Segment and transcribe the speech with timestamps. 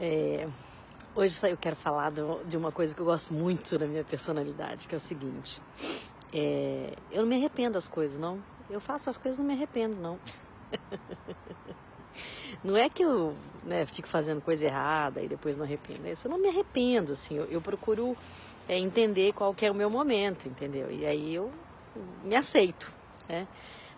[0.00, 0.46] É,
[1.14, 4.86] hoje eu quero falar do, de uma coisa que eu gosto muito da minha personalidade,
[4.86, 5.60] que é o seguinte:
[6.32, 8.42] é, eu não me arrependo das coisas, não.
[8.70, 10.18] Eu faço as coisas e não me arrependo, não.
[12.64, 16.08] Não é que eu né, fico fazendo coisa errada e depois não arrependo.
[16.08, 17.36] Isso eu não me arrependo, assim.
[17.36, 18.16] Eu, eu procuro
[18.68, 20.90] é, entender qual que é o meu momento, entendeu?
[20.90, 21.50] E aí eu
[22.24, 22.92] me aceito,
[23.28, 23.46] né?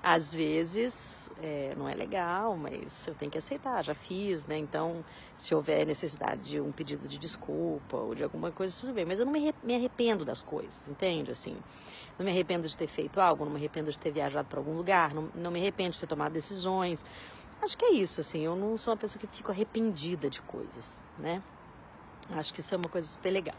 [0.03, 4.57] Às vezes é, não é legal, mas eu tenho que aceitar, já fiz, né?
[4.57, 5.05] Então,
[5.37, 9.05] se houver necessidade de um pedido de desculpa ou de alguma coisa, tudo bem.
[9.05, 11.31] Mas eu não me, arrependo das coisas, entende?
[11.31, 11.55] Assim,
[12.19, 14.75] não me arrependo de ter feito algo, não me arrependo de ter viajado para algum
[14.75, 17.05] lugar, não, não me arrependo de ter tomado decisões.
[17.61, 18.41] Acho que é isso, assim.
[18.41, 21.43] Eu não sou uma pessoa que fico arrependida de coisas, né?
[22.31, 23.57] Acho que isso é uma coisa super legal.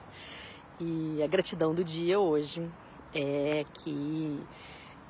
[0.80, 2.68] E a gratidão do dia hoje
[3.14, 4.40] é que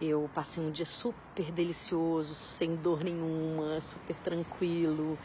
[0.01, 5.17] eu passei um dia super delicioso, sem dor nenhuma, super tranquilo.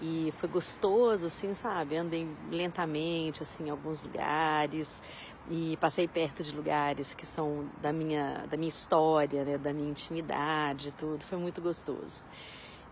[0.00, 1.96] E foi gostoso, assim, sabe?
[1.96, 5.02] Andei lentamente, assim, em alguns lugares.
[5.50, 9.58] E passei perto de lugares que são da minha, da minha história, né?
[9.58, 11.24] Da minha intimidade, tudo.
[11.24, 12.24] Foi muito gostoso.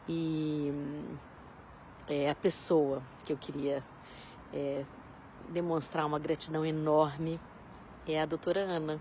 [0.09, 0.73] E
[2.09, 3.83] é a pessoa que eu queria
[4.53, 4.85] é,
[5.49, 7.41] demonstrar uma gratidão enorme
[8.07, 9.01] é a doutora Ana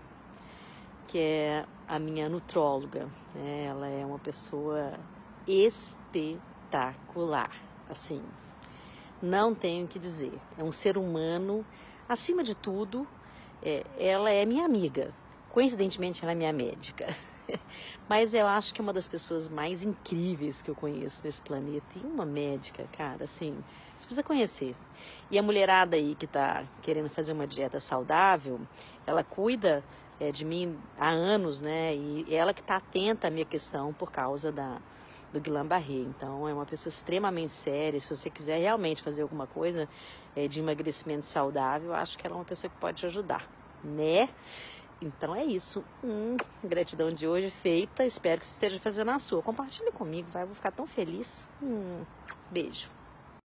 [1.08, 3.08] que é a minha nutróloga.
[3.34, 3.64] Né?
[3.64, 4.92] Ela é uma pessoa
[5.46, 7.50] espetacular,
[7.88, 8.22] assim.
[9.20, 10.38] Não tenho o que dizer.
[10.56, 11.66] É um ser humano,
[12.08, 13.06] acima de tudo,
[13.62, 15.12] é, ela é minha amiga.
[15.50, 17.06] Coincidentemente, ela é minha médica.
[18.08, 21.86] Mas eu acho que é uma das pessoas mais incríveis que eu conheço nesse planeta.
[21.96, 23.56] E uma médica, cara, assim,
[23.96, 24.74] você precisa conhecer.
[25.30, 28.60] E a mulherada aí que está querendo fazer uma dieta saudável,
[29.06, 29.82] ela cuida
[30.20, 31.94] é, de mim há anos, né?
[31.94, 34.78] E ela que está atenta à minha questão por causa da,
[35.32, 36.00] do Guillain-Barré.
[36.00, 37.98] Então, é uma pessoa extremamente séria.
[38.00, 39.88] Se você quiser realmente fazer alguma coisa
[40.34, 43.48] é, de emagrecimento saudável, acho que ela é uma pessoa que pode te ajudar,
[43.82, 44.28] né?
[45.00, 45.84] Então é isso.
[46.02, 48.04] Hum, gratidão de hoje feita.
[48.04, 49.42] Espero que você esteja fazendo a sua.
[49.42, 50.42] Compartilhe comigo, vai.
[50.42, 51.48] Eu vou ficar tão feliz.
[51.62, 52.02] Hum,
[52.50, 52.88] beijo.